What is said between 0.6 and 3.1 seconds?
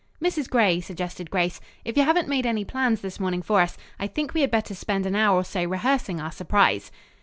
suggested Grace, "if you haven't made any plans